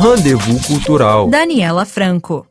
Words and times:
Rendezvous 0.00 0.66
Cultural. 0.66 1.28
Daniela 1.28 1.84
Franco. 1.84 2.46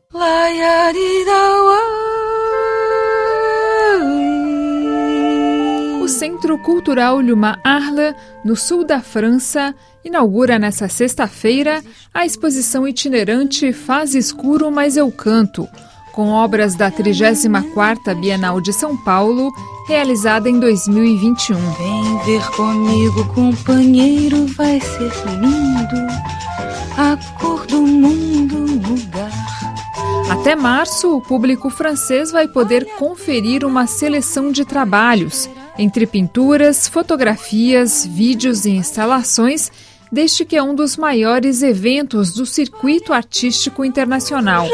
O 6.00 6.06
Centro 6.06 6.56
Cultural 6.62 7.20
Luma 7.20 7.58
Arla, 7.64 8.14
no 8.44 8.54
sul 8.54 8.84
da 8.84 9.00
França, 9.00 9.74
inaugura 10.04 10.60
nesta 10.60 10.86
sexta-feira 10.86 11.82
a 12.14 12.24
exposição 12.24 12.86
itinerante 12.86 13.72
Faz 13.72 14.14
Escuro, 14.14 14.70
Mas 14.70 14.96
Eu 14.96 15.10
Canto, 15.10 15.68
com 16.12 16.28
obras 16.28 16.74
da 16.74 16.90
34ª 16.90 18.14
Bienal 18.14 18.60
de 18.60 18.72
São 18.72 18.96
Paulo, 18.96 19.52
realizada 19.86 20.48
em 20.48 20.58
2021. 20.58 21.56
Vem 21.56 22.18
ver 22.24 22.46
comigo, 22.50 23.24
companheiro, 23.34 24.46
vai 24.56 24.80
ser 24.80 25.12
lindo, 25.40 26.12
a 26.96 27.16
cor 27.38 27.66
do 27.66 27.80
mundo 27.82 28.56
mudar. 28.88 29.30
Até 30.30 30.54
março, 30.54 31.16
o 31.16 31.20
público 31.20 31.70
francês 31.70 32.30
vai 32.30 32.46
poder 32.46 32.84
conferir 32.96 33.64
uma 33.64 33.86
seleção 33.86 34.52
de 34.52 34.64
trabalhos, 34.64 35.50
entre 35.78 36.06
pinturas, 36.06 36.86
fotografias, 36.86 38.06
vídeos 38.06 38.64
e 38.64 38.70
instalações 38.70 39.70
deste 40.10 40.44
que 40.44 40.56
é 40.56 40.62
um 40.62 40.74
dos 40.74 40.96
maiores 40.96 41.62
eventos 41.62 42.34
do 42.34 42.44
circuito 42.44 43.12
artístico 43.12 43.84
internacional. 43.84 44.66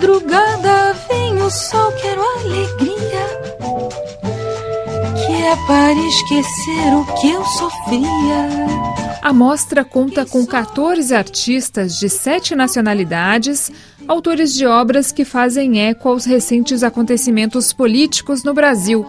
Madrugada, 0.00 0.94
vem 1.10 1.42
o 1.42 1.50
sol, 1.50 1.92
quero 1.92 2.22
alegria. 2.22 3.26
Que 5.14 5.32
é 5.42 5.56
para 5.66 5.92
esquecer 5.92 6.94
o 6.94 7.04
que 7.20 7.30
eu 7.30 7.44
sofria. 7.44 8.48
A 9.20 9.30
mostra 9.30 9.84
conta 9.84 10.24
com 10.24 10.46
14 10.46 11.14
artistas 11.14 11.98
de 11.98 12.08
sete 12.08 12.54
nacionalidades, 12.54 13.70
autores 14.08 14.54
de 14.54 14.64
obras 14.64 15.12
que 15.12 15.26
fazem 15.26 15.86
eco 15.86 16.08
aos 16.08 16.24
recentes 16.24 16.82
acontecimentos 16.82 17.74
políticos 17.74 18.42
no 18.42 18.54
Brasil 18.54 19.06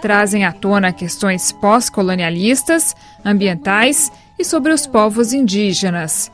trazem 0.00 0.44
à 0.44 0.50
tona 0.50 0.92
questões 0.92 1.52
pós-colonialistas, 1.52 2.92
ambientais 3.24 4.10
e 4.36 4.44
sobre 4.44 4.72
os 4.72 4.84
povos 4.84 5.32
indígenas. 5.32 6.28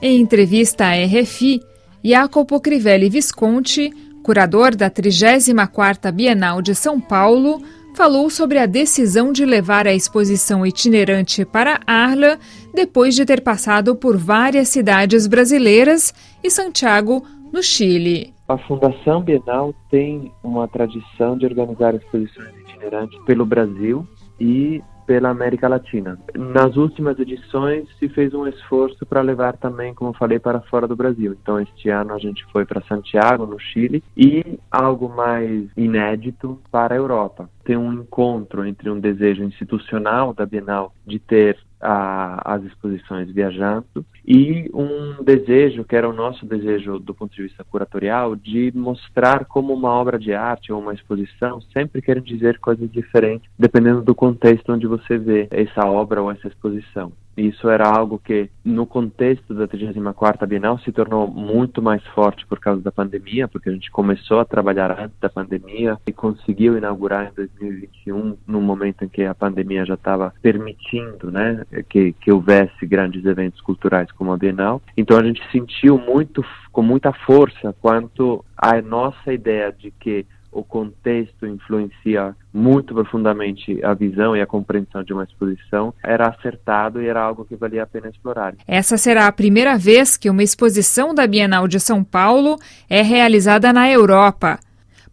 Em 0.00 0.20
entrevista 0.20 0.86
à 0.86 0.92
RFI, 0.92 1.60
Jacopo 2.04 2.60
Crivelli 2.60 3.08
Visconti, 3.08 3.92
curador 4.24 4.74
da 4.74 4.90
34ª 4.90 6.10
Bienal 6.10 6.60
de 6.60 6.74
São 6.74 7.00
Paulo, 7.00 7.62
falou 7.94 8.28
sobre 8.28 8.58
a 8.58 8.66
decisão 8.66 9.30
de 9.30 9.44
levar 9.44 9.86
a 9.86 9.94
exposição 9.94 10.66
itinerante 10.66 11.44
para 11.44 11.80
Arla 11.86 12.38
depois 12.74 13.14
de 13.14 13.24
ter 13.24 13.40
passado 13.40 13.94
por 13.94 14.16
várias 14.16 14.68
cidades 14.68 15.28
brasileiras 15.28 16.12
e 16.42 16.50
Santiago, 16.50 17.22
no 17.52 17.62
Chile. 17.62 18.34
A 18.48 18.58
Fundação 18.58 19.22
Bienal 19.22 19.72
tem 19.88 20.32
uma 20.42 20.66
tradição 20.66 21.38
de 21.38 21.46
organizar 21.46 21.94
exposições 21.94 22.48
itinerantes 22.66 23.16
pelo 23.26 23.46
Brasil 23.46 24.04
e 24.40 24.82
pela 25.06 25.30
América 25.30 25.68
Latina. 25.68 26.18
Nas 26.34 26.76
últimas 26.76 27.18
edições 27.18 27.88
se 27.98 28.08
fez 28.08 28.34
um 28.34 28.46
esforço 28.46 29.04
para 29.06 29.20
levar 29.20 29.56
também, 29.56 29.94
como 29.94 30.12
falei, 30.12 30.38
para 30.38 30.60
fora 30.62 30.86
do 30.86 30.96
Brasil. 30.96 31.36
Então 31.40 31.60
este 31.60 31.88
ano 31.88 32.14
a 32.14 32.18
gente 32.18 32.44
foi 32.52 32.64
para 32.64 32.82
Santiago, 32.82 33.46
no 33.46 33.58
Chile, 33.58 34.02
e 34.16 34.58
algo 34.70 35.08
mais 35.08 35.68
inédito 35.76 36.60
para 36.70 36.94
a 36.94 36.98
Europa. 36.98 37.48
Tem 37.64 37.76
um 37.76 37.92
encontro 37.92 38.66
entre 38.66 38.90
um 38.90 38.98
desejo 38.98 39.42
institucional 39.44 40.32
da 40.32 40.46
Bienal 40.46 40.92
de 41.06 41.18
ter 41.18 41.58
a, 41.80 42.54
as 42.54 42.62
exposições 42.64 43.30
viajando 43.30 44.06
e 44.26 44.70
um 44.72 45.22
desejo, 45.22 45.84
que 45.84 45.96
era 45.96 46.08
o 46.08 46.12
nosso 46.12 46.46
desejo 46.46 46.98
do 46.98 47.14
ponto 47.14 47.34
de 47.34 47.42
vista 47.42 47.64
curatorial, 47.64 48.36
de 48.36 48.72
mostrar 48.74 49.44
como 49.46 49.72
uma 49.72 49.90
obra 49.90 50.18
de 50.18 50.32
arte 50.32 50.72
ou 50.72 50.80
uma 50.80 50.94
exposição 50.94 51.60
sempre 51.72 52.00
quer 52.00 52.20
dizer 52.20 52.58
coisas 52.58 52.90
diferentes, 52.90 53.50
dependendo 53.58 54.02
do 54.02 54.14
contexto 54.14 54.72
onde 54.72 54.86
você 54.86 55.18
vê 55.18 55.48
essa 55.50 55.84
obra 55.86 56.22
ou 56.22 56.30
essa 56.30 56.48
exposição. 56.48 57.12
Isso 57.36 57.68
era 57.68 57.88
algo 57.88 58.18
que, 58.18 58.50
no 58.64 58.86
contexto 58.86 59.54
da 59.54 59.66
34ª 59.66 60.46
Bienal, 60.46 60.78
se 60.78 60.92
tornou 60.92 61.26
muito 61.26 61.80
mais 61.80 62.04
forte 62.08 62.46
por 62.46 62.60
causa 62.60 62.82
da 62.82 62.92
pandemia, 62.92 63.48
porque 63.48 63.68
a 63.68 63.72
gente 63.72 63.90
começou 63.90 64.40
a 64.40 64.44
trabalhar 64.44 64.90
antes 64.98 65.18
da 65.18 65.30
pandemia 65.30 65.98
e 66.06 66.12
conseguiu 66.12 66.76
inaugurar 66.76 67.30
em 67.30 67.34
2021, 67.34 68.36
no 68.46 68.60
momento 68.60 69.04
em 69.04 69.08
que 69.08 69.24
a 69.24 69.34
pandemia 69.34 69.84
já 69.86 69.94
estava 69.94 70.34
permitindo 70.42 71.30
né, 71.30 71.64
que, 71.88 72.12
que 72.12 72.30
houvesse 72.30 72.86
grandes 72.86 73.24
eventos 73.24 73.60
culturais 73.60 74.10
como 74.12 74.32
a 74.32 74.36
Bienal. 74.36 74.82
Então 74.96 75.16
a 75.16 75.24
gente 75.24 75.42
sentiu 75.50 75.98
muito, 75.98 76.44
com 76.70 76.82
muita 76.82 77.12
força, 77.12 77.74
quanto 77.80 78.44
a 78.56 78.80
nossa 78.82 79.32
ideia 79.32 79.72
de 79.72 79.90
que 79.90 80.26
o 80.52 80.62
contexto 80.62 81.46
influencia 81.46 82.36
muito 82.52 82.94
profundamente 82.94 83.82
a 83.82 83.94
visão 83.94 84.36
e 84.36 84.42
a 84.42 84.46
compreensão 84.46 85.02
de 85.02 85.12
uma 85.12 85.24
exposição, 85.24 85.94
era 86.04 86.28
acertado 86.28 87.02
e 87.02 87.08
era 87.08 87.22
algo 87.22 87.44
que 87.44 87.56
valia 87.56 87.82
a 87.82 87.86
pena 87.86 88.08
explorar. 88.08 88.54
Essa 88.66 88.98
será 88.98 89.26
a 89.26 89.32
primeira 89.32 89.78
vez 89.78 90.18
que 90.18 90.28
uma 90.28 90.42
exposição 90.42 91.14
da 91.14 91.26
Bienal 91.26 91.66
de 91.66 91.80
São 91.80 92.04
Paulo 92.04 92.56
é 92.88 93.00
realizada 93.00 93.72
na 93.72 93.90
Europa. 93.90 94.60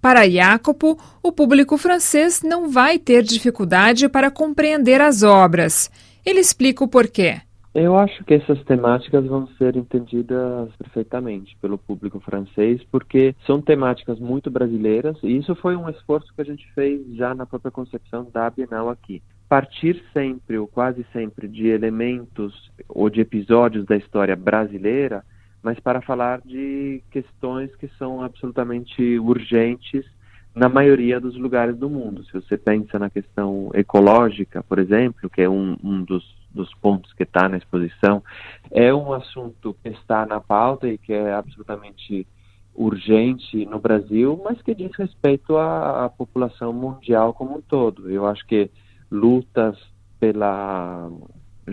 Para 0.01 0.29
Jacopo, 0.29 0.97
o 1.21 1.31
público 1.31 1.77
francês 1.77 2.41
não 2.41 2.69
vai 2.69 2.99
ter 2.99 3.23
dificuldade 3.23 4.07
para 4.07 4.31
compreender 4.31 5.01
as 5.01 5.23
obras. 5.23 5.89
Ele 6.25 6.39
explica 6.39 6.83
o 6.83 6.87
porquê. 6.87 7.41
Eu 7.81 7.97
acho 7.97 8.25
que 8.25 8.33
essas 8.33 8.61
temáticas 8.65 9.25
vão 9.25 9.47
ser 9.57 9.77
entendidas 9.77 10.69
perfeitamente 10.75 11.55
pelo 11.61 11.77
público 11.77 12.19
francês, 12.19 12.83
porque 12.91 13.33
são 13.45 13.61
temáticas 13.61 14.19
muito 14.19 14.51
brasileiras, 14.51 15.15
e 15.23 15.37
isso 15.37 15.55
foi 15.55 15.77
um 15.77 15.87
esforço 15.87 16.33
que 16.35 16.41
a 16.41 16.43
gente 16.43 16.69
fez 16.73 17.01
já 17.15 17.33
na 17.33 17.45
própria 17.45 17.71
concepção 17.71 18.27
da 18.33 18.49
Bienal 18.49 18.89
aqui. 18.89 19.23
Partir 19.47 20.03
sempre, 20.11 20.57
ou 20.57 20.67
quase 20.67 21.05
sempre, 21.13 21.47
de 21.47 21.67
elementos 21.67 22.69
ou 22.89 23.09
de 23.09 23.21
episódios 23.21 23.85
da 23.85 23.95
história 23.95 24.35
brasileira, 24.35 25.23
mas 25.63 25.79
para 25.79 26.01
falar 26.01 26.41
de 26.41 27.01
questões 27.09 27.73
que 27.77 27.87
são 27.97 28.21
absolutamente 28.21 29.17
urgentes 29.19 30.05
na 30.53 30.67
maioria 30.67 31.17
dos 31.17 31.37
lugares 31.37 31.77
do 31.77 31.89
mundo. 31.89 32.25
Se 32.25 32.33
você 32.33 32.57
pensa 32.57 32.99
na 32.99 33.09
questão 33.09 33.71
ecológica, 33.73 34.61
por 34.63 34.79
exemplo, 34.79 35.29
que 35.29 35.41
é 35.41 35.49
um, 35.49 35.77
um 35.81 36.03
dos 36.03 36.38
dos 36.51 36.73
pontos 36.75 37.13
que 37.13 37.23
está 37.23 37.47
na 37.47 37.57
exposição, 37.57 38.23
é 38.71 38.93
um 38.93 39.13
assunto 39.13 39.75
que 39.81 39.89
está 39.89 40.25
na 40.25 40.39
pauta 40.39 40.87
e 40.87 40.97
que 40.97 41.13
é 41.13 41.33
absolutamente 41.33 42.27
urgente 42.73 43.65
no 43.65 43.79
Brasil, 43.79 44.39
mas 44.43 44.61
que 44.61 44.73
diz 44.73 44.91
respeito 44.95 45.57
à, 45.57 46.05
à 46.05 46.09
população 46.09 46.71
mundial 46.71 47.33
como 47.33 47.57
um 47.57 47.61
todo. 47.61 48.09
Eu 48.09 48.25
acho 48.25 48.45
que 48.45 48.69
lutas 49.11 49.77
pela 50.19 51.09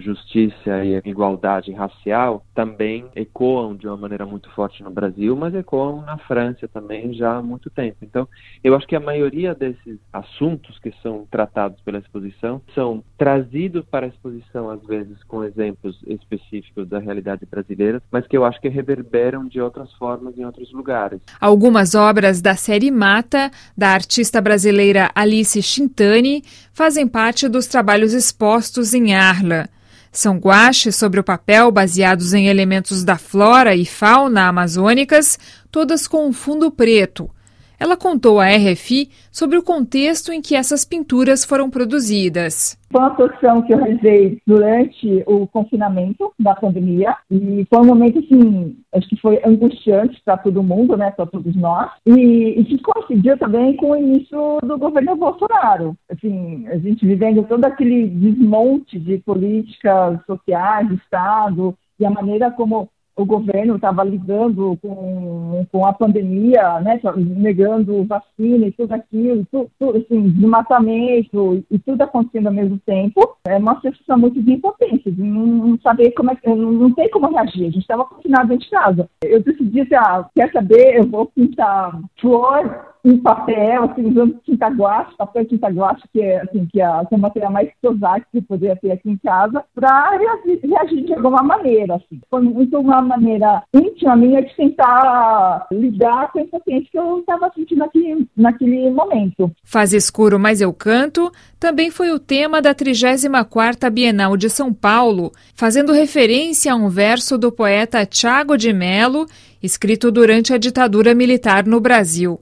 justiça 0.01 0.85
e 0.85 1.01
igualdade 1.05 1.73
racial 1.73 2.45
também 2.55 3.07
ecoam 3.15 3.77
de 3.77 3.87
uma 3.87 3.97
maneira 3.97 4.27
muito 4.27 4.51
forte 4.51 4.83
no 4.83 4.91
Brasil, 4.91 5.37
mas 5.37 5.55
ecoam 5.55 6.03
na 6.03 6.19
França 6.19 6.69
também 6.69 7.13
já 7.13 7.37
há 7.37 7.43
muito 7.43 7.71
tempo. 7.71 7.99
Então, 8.03 8.29
eu 8.63 8.75
acho 8.75 8.87
que 8.87 8.97
a 8.97 9.01
maioria 9.01 9.55
desses 9.55 9.99
assuntos 10.13 10.79
que 10.79 10.93
são 11.03 11.27
tratados 11.31 11.81
pela 11.83 11.99
exposição 11.99 12.61
são 12.75 13.03
trazidos 13.19 13.85
para 13.85 14.07
a 14.07 14.09
exposição, 14.09 14.71
às 14.71 14.83
vezes, 14.85 15.23
com 15.25 15.45
exemplos 15.45 15.99
específicos 16.07 16.89
da 16.89 16.99
realidade 16.99 17.47
brasileira, 17.47 18.03
mas 18.11 18.27
que 18.27 18.37
eu 18.37 18.45
acho 18.45 18.61
que 18.61 18.69
reverberam 18.69 19.47
de 19.47 19.61
outras 19.61 19.93
formas 19.95 20.37
em 20.39 20.45
outros 20.45 20.73
lugares. 20.73 21.21
Algumas 21.41 21.95
obras 21.95 22.41
da 22.41 22.57
série 22.57 22.91
Mata, 22.91 23.51
da 23.77 23.91
artista 23.91 24.41
brasileira 24.41 25.11
Alice 25.15 25.61
Chintani, 25.63 26.43
fazem 26.73 27.07
parte 27.07 27.49
dos 27.49 27.67
trabalhos 27.67 28.13
expostos 28.13 28.95
em 28.95 29.15
Arla. 29.15 29.69
São 30.17 30.39
guaches 30.39 30.97
sobre 30.97 31.21
o 31.21 31.23
papel 31.23 31.71
baseados 31.71 32.33
em 32.33 32.49
elementos 32.49 33.05
da 33.05 33.19
flora 33.19 33.77
e 33.77 33.85
fauna 33.85 34.49
amazônicas, 34.49 35.39
todas 35.71 36.09
com 36.09 36.27
um 36.27 36.33
fundo 36.33 36.71
preto. 36.71 37.31
Ela 37.79 37.97
contou 37.97 38.41
à 38.41 38.47
RFI 38.47 39.11
sobre 39.31 39.59
o 39.59 39.63
contexto 39.63 40.33
em 40.33 40.41
que 40.41 40.55
essas 40.55 40.85
pinturas 40.85 41.45
foram 41.45 41.69
produzidas. 41.69 42.79
Foi 42.91 43.01
uma 43.01 43.15
produção 43.15 43.63
que 43.63 43.75
eu 43.75 43.79
realizei 43.79 44.39
durante 44.47 45.23
o 45.27 45.47
confinamento 45.47 46.33
da 46.39 46.55
pandemia 46.55 47.17
e 47.31 47.67
foi 47.69 47.81
um 47.81 47.85
momento, 47.85 48.21
assim, 48.21 48.77
acho 48.95 49.09
que 49.09 49.21
foi 49.21 49.41
angustiante 49.45 50.21
para 50.25 50.39
todo 50.39 50.63
mundo, 50.63 50.97
né, 50.97 51.11
para 51.11 51.27
todos 51.27 51.55
nós, 51.57 51.91
e, 52.07 52.61
e 52.61 52.65
que 52.65 52.79
coincidiu 52.79 53.37
também 53.37 53.77
com 53.77 53.91
o 53.91 53.97
início 53.97 54.59
do 54.63 54.79
governo 54.79 55.17
Bolsonaro. 55.17 55.97
Assim, 56.11 56.67
a 56.69 56.79
gente 56.79 57.05
vivendo 57.05 57.43
todo 57.43 57.65
aquele 57.65 58.07
desmonte 58.09 58.99
de 58.99 59.19
políticas 59.19 60.19
sociais, 60.25 60.89
do 60.89 60.95
Estado, 60.95 61.77
e 61.99 62.07
a 62.07 62.11
maneira 62.11 62.51
como 62.51 62.89
o 63.17 63.25
governo 63.25 63.77
estava 63.77 64.05
lidando 64.05 64.79
com, 64.83 65.67
com 65.73 65.87
a 65.87 65.93
pandemia, 65.93 66.81
né, 66.81 67.01
negando 67.17 68.05
vacina 68.05 68.67
e 68.67 68.73
tudo 68.73 68.93
aquilo, 68.93 69.47
tudo, 69.51 69.97
assim, 69.97 70.29
desmatamento 70.31 71.65
e 71.71 71.79
tudo 71.79 72.03
acontecendo 72.03 72.49
ao 72.49 72.53
mesmo 72.53 72.79
tempo, 72.85 73.37
é 73.47 73.57
uma 73.57 73.81
sensação 73.81 74.19
muito 74.19 74.43
de 74.43 74.53
impotência, 74.53 75.11
de 75.11 75.23
não 75.23 75.79
saber 75.81 76.11
como 76.13 76.31
é 76.31 76.37
que, 76.37 76.47
não, 76.47 76.57
não 76.57 76.93
tem 76.93 77.09
como 77.11 77.31
reagir. 77.31 77.63
A 77.63 77.71
gente 77.71 77.79
estava 77.79 78.05
confinado 78.05 78.49
dentro 78.49 78.65
de 78.65 78.71
casa. 78.71 79.09
Eu 79.25 79.43
decidi 79.43 79.81
assim, 79.81 79.95
ah, 79.95 80.29
quer 80.35 80.53
saber, 80.53 80.99
eu 80.99 81.07
vou 81.07 81.27
pintar 81.27 81.99
flor 82.21 82.97
em 83.07 83.19
papel, 83.19 83.85
assim, 83.85 84.05
usando 84.05 84.41
tinta 84.45 84.67
guache, 84.67 85.17
papel 85.17 85.45
tinta 85.45 85.69
guache, 85.69 86.03
que 86.13 86.21
é, 86.21 86.43
assim, 86.43 86.67
que 86.67 86.81
é, 86.81 87.05
que 87.05 87.15
é 87.15 87.17
o 87.17 87.21
material 87.21 87.53
mais 87.53 87.71
prosaico 87.81 88.27
que 88.33 88.43
poderia 88.43 88.75
ter 88.75 88.91
aqui 88.91 89.09
em 89.09 89.17
casa, 89.17 89.65
para 89.75 90.11
reagir, 90.11 90.61
reagir, 90.65 91.05
de 91.05 91.15
alguma 91.15 91.43
maneira, 91.43 91.95
assim. 91.95 92.21
Foi 92.29 92.43
muito 92.43 92.77
uma 92.81 93.01
maneira 93.07 93.63
íntima 93.73 94.17
minha 94.17 94.43
de 94.43 94.55
tentar 94.55 95.67
lidar 95.71 96.31
com 96.33 96.41
esse 96.41 96.51
paciente 96.51 96.91
que 96.91 96.99
eu 96.99 97.21
estava 97.21 97.51
sentindo 97.55 97.79
naquele, 97.79 98.29
naquele 98.37 98.91
momento. 98.91 99.51
Faz 99.65 99.93
escuro, 99.93 100.39
mas 100.39 100.61
eu 100.61 100.73
canto, 100.73 101.31
também 101.59 101.91
foi 101.91 102.11
o 102.11 102.19
tema 102.19 102.61
da 102.61 102.75
34ª 102.75 103.89
Bienal 103.91 104.37
de 104.37 104.51
São 104.51 104.73
Paulo, 104.73 105.33
fazendo 105.55 105.93
referência 105.93 106.73
a 106.73 106.77
um 106.77 106.89
verso 106.89 107.39
do 107.39 107.51
poeta 107.53 108.05
Tiago 108.05 108.57
de 108.57 108.73
Melo, 108.73 109.27
escrito 109.63 110.11
durante 110.11 110.53
a 110.53 110.59
ditadura 110.59 111.15
militar 111.15 111.65
no 111.65 111.81
Brasil. 111.81 112.41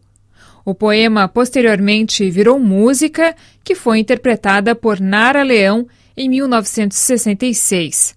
O 0.65 0.75
poema 0.75 1.29
posteriormente 1.29 2.31
virou 2.31 2.59
música, 2.59 3.37
que 3.63 3.75
foi 3.75 3.99
interpretada 3.99 4.75
por 4.75 4.99
Nara 4.99 5.43
Leão 5.43 5.87
em 6.17 6.29
1966. 6.29 8.17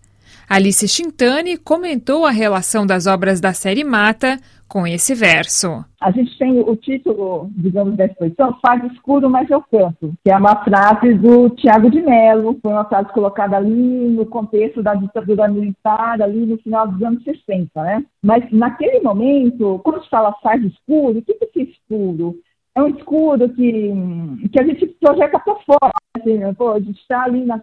Alice 0.49 0.87
Chintani 0.87 1.57
comentou 1.57 2.25
a 2.25 2.31
relação 2.31 2.87
das 2.87 3.05
obras 3.05 3.41
da 3.41 3.51
série 3.51 3.83
Mata 3.83 4.37
com 4.65 4.87
esse 4.87 5.13
verso. 5.13 5.83
A 5.99 6.09
gente 6.09 6.37
tem 6.37 6.57
o 6.57 6.73
título, 6.77 7.49
digamos, 7.51 7.97
da 7.97 8.05
exposição, 8.05 8.57
Faz 8.65 8.81
Escuro, 8.93 9.29
mas 9.29 9.49
eu 9.49 9.61
canto, 9.61 10.13
que 10.23 10.31
é 10.31 10.37
uma 10.37 10.63
frase 10.63 11.15
do 11.15 11.49
Tiago 11.49 11.89
de 11.91 12.01
Mello, 12.01 12.57
foi 12.61 12.71
uma 12.71 12.85
frase 12.85 13.11
colocada 13.11 13.57
ali 13.57 14.07
no 14.07 14.25
contexto 14.25 14.81
da 14.81 14.95
ditadura 14.95 15.49
militar, 15.49 16.21
ali 16.21 16.45
no 16.45 16.57
final 16.59 16.87
dos 16.87 17.03
anos 17.03 17.21
60, 17.25 17.83
né? 17.83 18.05
Mas 18.23 18.49
naquele 18.49 19.01
momento, 19.01 19.81
quando 19.83 20.01
se 20.01 20.09
fala 20.09 20.33
faz 20.41 20.63
escuro, 20.63 21.19
o 21.19 21.21
que 21.21 21.33
é 21.33 21.61
escuro? 21.61 22.35
É 22.73 22.81
um 22.81 22.87
escuro 22.87 23.49
que, 23.49 23.91
que 24.53 24.61
a 24.61 24.63
gente 24.63 24.85
projeta 25.01 25.39
para 25.39 25.55
fora, 25.55 25.91
assim, 26.17 26.37
né? 26.37 26.53
Pô, 26.53 26.71
a 26.71 26.79
gente 26.79 27.01
está 27.01 27.23
ali 27.23 27.43
na, 27.43 27.59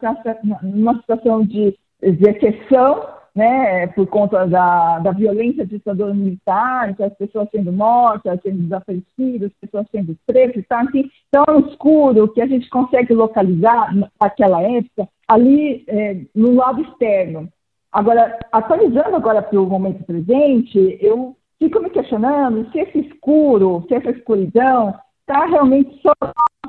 numa 0.63 0.97
situação 0.97 1.45
de 1.47 1.75
de 2.12 2.29
exceção, 2.29 3.15
né, 3.35 3.89
por 3.89 4.06
conta 4.06 4.47
da, 4.47 5.01
da 5.01 5.11
violência 5.11 5.67
ditadura 5.67 6.15
militar, 6.15 6.91
então 6.91 7.06
as 7.06 7.15
pessoas 7.15 7.49
sendo 7.51 7.73
mortas, 7.73 8.41
sendo 8.43 8.62
desaparecidas, 8.62 9.51
as 9.51 9.59
pessoas 9.61 9.87
sendo 9.91 10.17
presas, 10.25 10.65
tá? 10.69 10.83
assim, 10.83 11.11
tão 11.33 11.61
escuro 11.67 12.29
que 12.29 12.41
a 12.41 12.47
gente 12.47 12.71
consegue 12.71 13.12
localizar 13.12 13.93
naquela 14.21 14.62
época 14.62 15.09
ali 15.27 15.85
é, 15.89 16.21
no 16.35 16.55
lado 16.55 16.83
externo. 16.83 17.49
Agora, 17.91 18.39
atualizando 18.53 19.17
agora 19.17 19.43
para 19.43 19.61
o 19.61 19.67
momento 19.67 20.05
presente, 20.05 20.99
eu 21.00 21.37
fico 21.59 21.81
me 21.81 21.91
questionando 21.91 22.71
se 22.71 22.79
esse 22.79 22.99
escuro, 23.00 23.85
se 23.89 23.95
essa 23.95 24.11
escuridão 24.11 24.95
está 25.21 25.47
realmente 25.47 26.00
só 26.03 26.12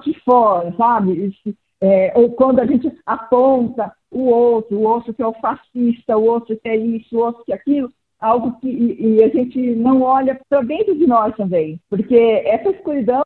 de 0.04 0.14
fora, 0.22 0.74
sabe? 0.78 1.32
É, 1.82 2.14
ou 2.16 2.32
quando 2.32 2.60
a 2.60 2.66
gente 2.66 2.92
aponta 3.06 3.92
o 4.16 4.30
outro, 4.30 4.78
o 4.78 4.84
outro 4.84 5.14
que 5.14 5.22
é 5.22 5.28
o 5.28 5.34
fascista, 5.34 6.18
o 6.18 6.24
outro 6.24 6.58
que 6.58 6.70
é 6.70 6.78
isso, 6.78 7.18
o 7.18 7.20
outro 7.20 7.44
que 7.44 7.52
é 7.52 7.56
aquilo, 7.56 7.92
algo 8.18 8.58
que 8.62 8.68
e, 8.68 9.22
a 9.22 9.28
gente 9.28 9.60
não 9.76 10.02
olha 10.02 10.40
para 10.50 10.62
dentro 10.62 10.98
de 10.98 11.06
nós 11.06 11.36
também, 11.36 11.80
porque 11.90 12.16
essa 12.46 12.70
escuridão 12.70 13.22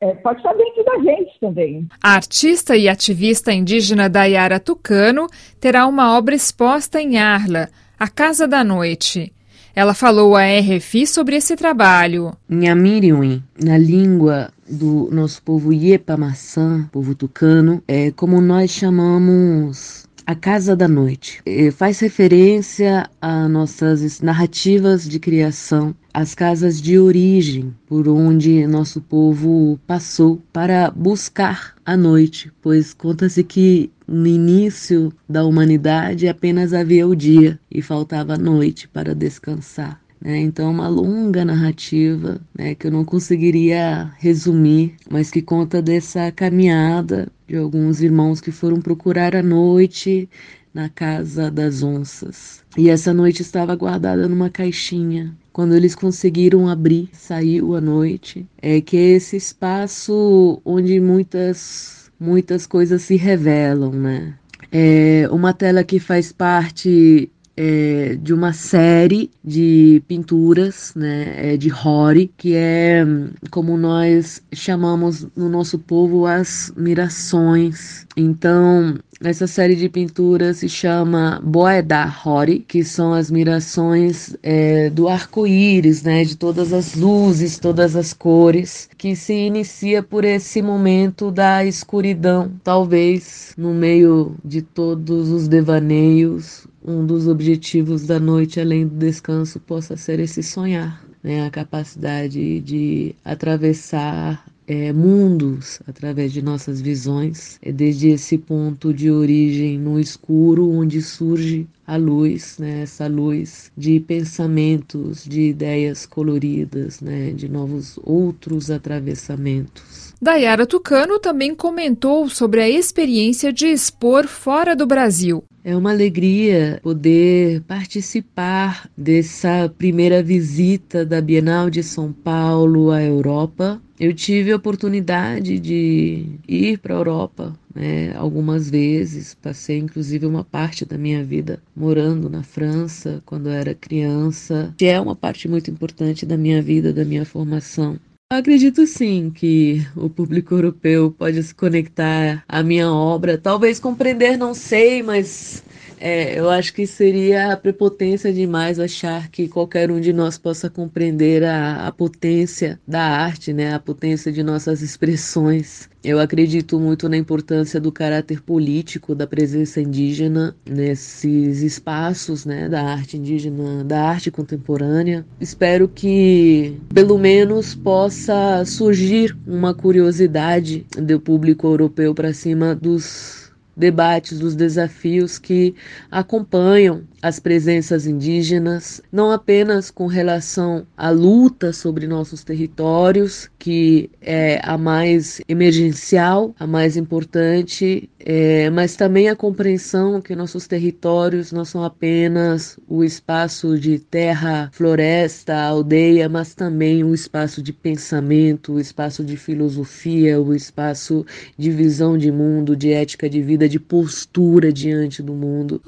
é, 0.00 0.14
pode 0.14 0.38
estar 0.38 0.54
dentro 0.54 0.82
da 0.82 0.98
gente 0.98 1.38
também. 1.38 1.86
A 2.02 2.14
artista 2.14 2.74
e 2.74 2.88
ativista 2.88 3.52
indígena 3.52 4.08
Dayara 4.08 4.58
Tucano 4.58 5.26
terá 5.60 5.86
uma 5.86 6.16
obra 6.16 6.34
exposta 6.34 7.00
em 7.00 7.18
Arla, 7.18 7.68
a 7.98 8.08
Casa 8.08 8.48
da 8.48 8.64
Noite. 8.64 9.32
Ela 9.76 9.94
falou 9.94 10.34
à 10.34 10.42
RFI 10.42 11.06
sobre 11.06 11.36
esse 11.36 11.54
trabalho. 11.54 12.32
Nhamiriwin, 12.48 13.42
na 13.62 13.78
língua 13.78 14.50
do 14.68 15.08
nosso 15.12 15.42
povo 15.42 15.72
Iepa 15.72 16.16
Maçã, 16.16 16.88
povo 16.90 17.14
tucano, 17.14 17.82
é 17.86 18.10
como 18.10 18.40
nós 18.40 18.70
chamamos 18.70 20.08
a 20.30 20.34
Casa 20.36 20.76
da 20.76 20.86
Noite. 20.86 21.42
Faz 21.72 21.98
referência 21.98 23.10
a 23.20 23.48
nossas 23.48 24.20
narrativas 24.20 25.08
de 25.08 25.18
criação, 25.18 25.92
as 26.14 26.36
casas 26.36 26.80
de 26.80 27.00
origem 27.00 27.74
por 27.84 28.06
onde 28.06 28.64
nosso 28.64 29.00
povo 29.00 29.76
passou 29.88 30.40
para 30.52 30.88
buscar 30.88 31.74
a 31.84 31.96
noite, 31.96 32.52
pois 32.62 32.94
conta-se 32.94 33.42
que 33.42 33.90
no 34.06 34.28
início 34.28 35.12
da 35.28 35.44
humanidade 35.44 36.28
apenas 36.28 36.72
havia 36.72 37.08
o 37.08 37.16
dia 37.16 37.58
e 37.68 37.82
faltava 37.82 38.34
a 38.34 38.38
noite 38.38 38.86
para 38.86 39.16
descansar. 39.16 40.00
Né? 40.20 40.38
Então, 40.38 40.66
é 40.66 40.70
uma 40.70 40.88
longa 40.88 41.44
narrativa 41.44 42.40
né, 42.56 42.74
que 42.74 42.86
eu 42.86 42.90
não 42.90 43.04
conseguiria 43.04 44.12
resumir, 44.18 44.94
mas 45.10 45.30
que 45.30 45.40
conta 45.40 45.80
dessa 45.80 46.30
caminhada 46.30 47.28
de 47.48 47.56
alguns 47.56 48.00
irmãos 48.00 48.40
que 48.40 48.52
foram 48.52 48.80
procurar 48.80 49.34
a 49.34 49.42
noite 49.42 50.28
na 50.72 50.88
casa 50.88 51.50
das 51.50 51.82
onças. 51.82 52.62
E 52.76 52.88
essa 52.88 53.12
noite 53.12 53.42
estava 53.42 53.74
guardada 53.74 54.28
numa 54.28 54.50
caixinha. 54.50 55.34
Quando 55.52 55.74
eles 55.74 55.94
conseguiram 55.94 56.68
abrir, 56.68 57.08
saiu 57.12 57.74
a 57.74 57.80
noite. 57.80 58.46
É 58.62 58.80
que 58.80 58.96
é 58.96 59.10
esse 59.16 59.36
espaço 59.36 60.60
onde 60.64 61.00
muitas 61.00 62.00
muitas 62.20 62.66
coisas 62.66 63.02
se 63.02 63.16
revelam, 63.16 63.92
né? 63.92 64.34
É 64.70 65.26
uma 65.32 65.54
tela 65.54 65.82
que 65.82 65.98
faz 65.98 66.30
parte 66.30 67.30
é, 67.56 68.16
de 68.20 68.32
uma 68.32 68.52
série 68.52 69.30
de 69.44 70.02
pinturas, 70.08 70.92
né, 70.94 71.52
é, 71.52 71.56
de 71.56 71.70
Hori, 71.72 72.30
que 72.36 72.54
é 72.54 73.04
como 73.50 73.76
nós 73.76 74.42
chamamos 74.52 75.26
no 75.36 75.48
nosso 75.48 75.78
povo 75.78 76.26
as 76.26 76.72
mirações. 76.76 78.06
Então, 78.16 78.96
essa 79.22 79.46
série 79.46 79.76
de 79.76 79.86
pinturas 79.88 80.58
se 80.58 80.68
chama 80.68 81.40
Boeda 81.44 82.10
Hori, 82.24 82.60
que 82.66 82.82
são 82.82 83.12
as 83.12 83.30
mirações 83.30 84.34
é, 84.42 84.88
do 84.88 85.08
arco-íris, 85.08 86.02
né, 86.02 86.24
de 86.24 86.36
todas 86.36 86.72
as 86.72 86.94
luzes, 86.94 87.58
todas 87.58 87.96
as 87.96 88.14
cores, 88.14 88.88
que 88.96 89.14
se 89.14 89.34
inicia 89.34 90.02
por 90.02 90.24
esse 90.24 90.62
momento 90.62 91.30
da 91.30 91.64
escuridão, 91.66 92.50
talvez 92.64 93.52
no 93.58 93.74
meio 93.74 94.34
de 94.42 94.62
todos 94.62 95.28
os 95.28 95.46
devaneios, 95.46 96.66
um 96.82 97.04
dos 97.04 97.28
objetivos 97.28 98.06
da 98.06 98.18
noite, 98.18 98.60
além 98.60 98.86
do 98.86 98.96
descanso, 98.96 99.60
possa 99.60 99.96
ser 99.96 100.18
esse 100.20 100.42
sonhar, 100.42 101.04
né? 101.22 101.46
a 101.46 101.50
capacidade 101.50 102.60
de 102.60 103.14
atravessar 103.24 104.44
é, 104.70 104.92
mundos 104.92 105.80
através 105.84 106.32
de 106.32 106.40
nossas 106.40 106.80
visões, 106.80 107.58
é 107.60 107.72
desde 107.72 108.10
esse 108.10 108.38
ponto 108.38 108.94
de 108.94 109.10
origem 109.10 109.76
no 109.76 109.98
escuro, 109.98 110.70
onde 110.70 111.02
surge 111.02 111.66
a 111.84 111.96
luz, 111.96 112.56
né? 112.56 112.82
essa 112.82 113.08
luz 113.08 113.72
de 113.76 113.98
pensamentos, 113.98 115.24
de 115.24 115.48
ideias 115.48 116.06
coloridas, 116.06 117.00
né? 117.00 117.32
de 117.32 117.48
novos 117.48 117.98
outros 118.04 118.70
atravessamentos. 118.70 120.14
Dayara 120.22 120.64
Tucano 120.64 121.18
também 121.18 121.52
comentou 121.52 122.28
sobre 122.28 122.60
a 122.60 122.68
experiência 122.68 123.52
de 123.52 123.66
expor 123.66 124.28
fora 124.28 124.76
do 124.76 124.86
Brasil. 124.86 125.42
É 125.64 125.76
uma 125.76 125.90
alegria 125.90 126.78
poder 126.80 127.60
participar 127.62 128.88
dessa 128.96 129.68
primeira 129.76 130.22
visita 130.22 131.04
da 131.04 131.20
Bienal 131.20 131.68
de 131.68 131.82
São 131.82 132.12
Paulo 132.12 132.92
à 132.92 133.02
Europa. 133.02 133.82
Eu 134.00 134.14
tive 134.14 134.50
a 134.50 134.56
oportunidade 134.56 135.58
de 135.60 136.24
ir 136.48 136.78
para 136.78 136.94
a 136.94 136.96
Europa 136.96 137.52
né, 137.74 138.16
algumas 138.16 138.70
vezes, 138.70 139.34
passei 139.34 139.76
inclusive 139.76 140.24
uma 140.24 140.42
parte 140.42 140.86
da 140.86 140.96
minha 140.96 141.22
vida 141.22 141.62
morando 141.76 142.30
na 142.30 142.42
França 142.42 143.22
quando 143.26 143.50
eu 143.50 143.52
era 143.52 143.74
criança, 143.74 144.74
que 144.78 144.86
é 144.86 144.98
uma 144.98 145.14
parte 145.14 145.46
muito 145.46 145.70
importante 145.70 146.24
da 146.24 146.38
minha 146.38 146.62
vida, 146.62 146.94
da 146.94 147.04
minha 147.04 147.26
formação. 147.26 147.98
Acredito 148.32 148.86
sim 148.86 149.30
que 149.30 149.86
o 149.94 150.08
público 150.08 150.54
europeu 150.54 151.10
pode 151.10 151.42
se 151.42 151.54
conectar 151.54 152.42
à 152.48 152.62
minha 152.62 152.90
obra. 152.90 153.36
Talvez 153.36 153.78
compreender, 153.78 154.38
não 154.38 154.54
sei, 154.54 155.02
mas 155.02 155.62
É, 156.00 156.38
eu 156.38 156.48
acho 156.48 156.72
que 156.72 156.86
seria 156.86 157.52
a 157.52 157.56
prepotência 157.56 158.32
demais 158.32 158.80
achar 158.80 159.28
que 159.28 159.46
qualquer 159.46 159.90
um 159.90 160.00
de 160.00 160.14
nós 160.14 160.38
possa 160.38 160.70
compreender 160.70 161.44
a, 161.44 161.86
a 161.86 161.92
potência 161.92 162.80
da 162.88 163.02
arte, 163.02 163.52
né? 163.52 163.74
A 163.74 163.78
potência 163.78 164.32
de 164.32 164.42
nossas 164.42 164.80
expressões. 164.80 165.90
Eu 166.02 166.18
acredito 166.18 166.80
muito 166.80 167.10
na 167.10 167.16
importância 167.18 167.78
do 167.78 167.92
caráter 167.92 168.40
político 168.40 169.14
da 169.14 169.26
presença 169.26 169.82
indígena 169.82 170.56
nesses 170.66 171.60
espaços, 171.60 172.46
né, 172.46 172.70
da 172.70 172.82
arte 172.82 173.18
indígena, 173.18 173.84
da 173.84 174.02
arte 174.02 174.30
contemporânea. 174.30 175.26
Espero 175.38 175.86
que, 175.86 176.74
pelo 176.94 177.18
menos, 177.18 177.74
possa 177.74 178.64
surgir 178.64 179.36
uma 179.46 179.74
curiosidade 179.74 180.86
do 180.96 181.20
público 181.20 181.66
europeu 181.66 182.14
para 182.14 182.32
cima 182.32 182.74
dos 182.74 183.39
debates, 183.76 184.38
dos 184.38 184.54
desafios 184.54 185.38
que 185.38 185.74
acompanham 186.10 187.02
as 187.22 187.38
presenças 187.38 188.06
indígenas, 188.06 189.02
não 189.12 189.30
apenas 189.30 189.90
com 189.90 190.06
relação 190.06 190.86
à 190.96 191.10
luta 191.10 191.72
sobre 191.72 192.06
nossos 192.06 192.42
territórios, 192.42 193.50
que 193.58 194.10
é 194.22 194.60
a 194.62 194.78
mais 194.78 195.40
emergencial, 195.46 196.54
a 196.58 196.66
mais 196.66 196.96
importante, 196.96 198.08
é, 198.18 198.70
mas 198.70 198.96
também 198.96 199.28
a 199.28 199.36
compreensão 199.36 200.20
que 200.20 200.34
nossos 200.34 200.66
territórios 200.66 201.52
não 201.52 201.64
são 201.64 201.84
apenas 201.84 202.78
o 202.88 203.04
espaço 203.04 203.78
de 203.78 203.98
terra, 203.98 204.70
floresta, 204.72 205.54
aldeia, 205.56 206.28
mas 206.28 206.54
também 206.54 207.04
o 207.04 207.14
espaço 207.14 207.62
de 207.62 207.72
pensamento, 207.72 208.74
o 208.74 208.80
espaço 208.80 209.22
de 209.24 209.36
filosofia, 209.36 210.40
o 210.40 210.54
espaço 210.54 211.24
de 211.56 211.70
visão 211.70 212.16
de 212.16 212.30
mundo, 212.32 212.74
de 212.76 212.92
ética 212.92 213.28
de 213.28 213.42
vida, 213.42 213.59
de 213.68 213.78
postura 213.78 214.72
diante 214.72 215.22
do 215.22 215.32
mundo. 215.32 215.82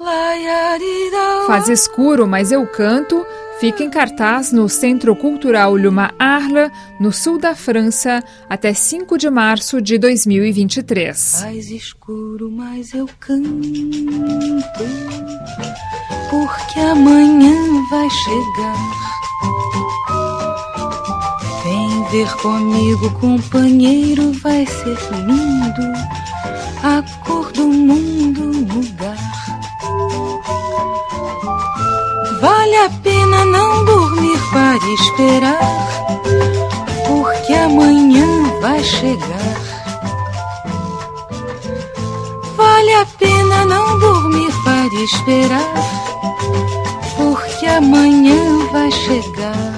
Faz 1.47 1.67
escuro, 1.69 2.27
mas 2.27 2.51
eu 2.51 2.65
canto. 2.67 3.25
Fica 3.59 3.83
em 3.83 3.89
cartaz 3.89 4.51
no 4.51 4.67
Centro 4.67 5.15
Cultural 5.15 5.75
Luma 5.75 6.13
Arla, 6.19 6.71
no 6.99 7.13
sul 7.13 7.37
da 7.37 7.55
França, 7.55 8.21
até 8.49 8.73
5 8.73 9.17
de 9.17 9.29
março 9.29 9.81
de 9.81 9.97
2023. 9.97 11.41
Faz 11.41 11.69
escuro, 11.69 12.51
mas 12.51 12.93
eu 12.93 13.07
canto, 13.19 13.49
porque 16.29 16.79
amanhã 16.79 17.55
vai 17.89 18.09
chegar. 18.09 19.03
Vem 21.63 22.03
ver 22.11 22.35
comigo, 22.37 23.11
companheiro, 23.19 24.33
vai 24.41 24.65
ser 24.65 24.97
lindo 25.25 26.22
a 26.83 27.01
cor 27.25 27.49
do 27.53 27.65
mundo 27.65 28.43
mudar. 28.43 29.17
Vale 32.41 32.75
a 32.75 32.89
pena 33.01 33.45
não 33.45 33.85
dormir 33.85 34.37
para 34.51 34.85
esperar, 34.99 35.59
porque 37.07 37.53
amanhã 37.53 38.27
vai 38.59 38.83
chegar. 38.83 39.55
Vale 42.57 42.93
a 42.95 43.05
pena 43.17 43.65
não 43.65 43.99
dormir 43.99 44.51
para 44.65 44.93
esperar, 45.05 45.73
porque 47.15 47.65
amanhã 47.65 48.67
vai 48.73 48.91
chegar. 48.91 49.73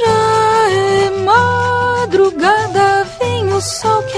Já 0.00 0.70
é 0.70 1.10
madrugada, 1.24 3.04
vem 3.18 3.52
o 3.52 3.60
sol, 3.60 4.02
quero 4.04 4.17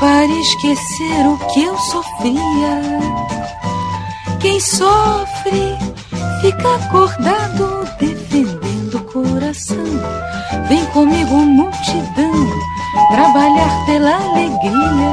para 0.00 0.26
esquecer 0.26 1.26
o 1.28 1.36
que 1.52 1.62
eu 1.62 1.76
sofria. 1.78 2.80
Quem 4.40 4.58
sofre 4.58 5.76
fica 6.40 6.74
acordado, 6.76 7.86
defendendo 7.98 8.94
o 8.96 9.04
coração. 9.04 9.76
Vem 10.68 10.84
comigo, 10.86 11.34
multidão, 11.36 12.32
trabalhar 13.10 13.84
pela 13.84 14.16
alegria. 14.16 15.10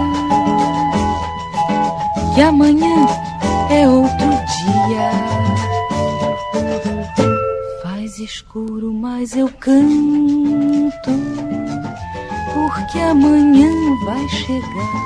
Que 2.33 2.41
amanhã 2.41 3.05
é 3.69 3.87
outro 3.89 4.29
dia. 4.29 5.11
Faz 7.83 8.19
escuro, 8.19 8.93
mas 8.93 9.35
eu 9.35 9.49
canto 9.59 11.46
porque 12.57 12.99
amanhã 12.99 13.69
vai 14.03 14.27
chegar. 14.29 15.05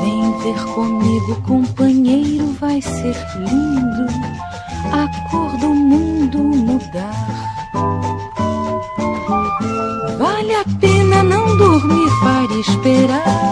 Vem 0.00 0.38
ver 0.38 0.64
comigo, 0.74 1.40
companheiro, 1.42 2.52
vai 2.60 2.82
ser 2.82 3.16
lindo 3.36 4.06
a 4.92 5.30
cor 5.30 5.56
do 5.58 5.68
mundo 5.68 6.38
mudar. 6.38 7.26
Vale 10.18 10.54
a 10.54 10.64
pena 10.80 11.22
não 11.22 11.56
dormir 11.56 12.10
para 12.20 12.54
esperar, 12.58 13.45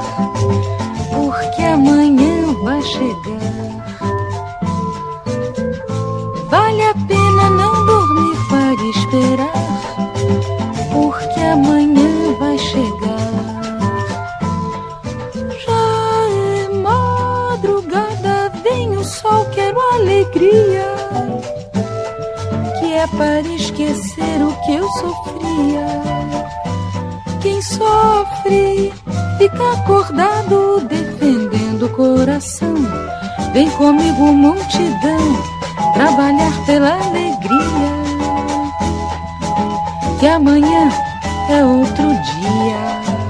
alegria. 20.25 20.87
Que 22.81 22.93
é 22.95 23.07
para 23.07 23.41
esquecer 23.41 24.43
o 24.43 24.53
que 24.65 24.75
eu 24.75 24.89
sofria. 24.93 25.87
Quem 27.41 27.61
sofre 27.61 28.93
fica 29.39 29.73
acordado, 29.73 30.81
defendendo 30.89 31.87
o 31.87 31.91
coração. 31.91 32.75
Vem 33.53 33.71
comigo, 33.71 34.33
multidão, 34.33 35.43
trabalhar 35.95 36.67
pela 36.67 36.95
alegria. 36.95 37.95
Que 40.19 40.27
amanhã 40.27 40.91
é 41.51 41.65
outro 41.65 42.09
dia. 42.09 43.24